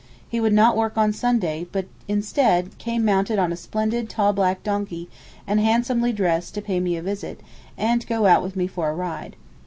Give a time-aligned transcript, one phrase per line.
[0.27, 4.63] He would not work on Sunday, but instead, came mounted on a splendid tall black
[4.63, 5.11] donkey,
[5.45, 7.39] and handsomely dressed, to pay me a visit,
[7.77, 9.35] and go out with me for a ride.